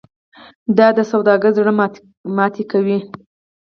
دا 0.77 0.87
سوداګر 1.11 1.51
زړه 1.57 1.71
ماتې 2.37 2.63
کوي. 2.71 2.97